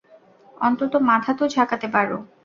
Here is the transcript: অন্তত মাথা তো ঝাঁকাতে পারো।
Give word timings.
অন্তত 0.57 0.93
মাথা 1.09 1.31
তো 1.33 1.43
ঝাঁকাতে 1.47 1.87
পারো। 1.87 2.17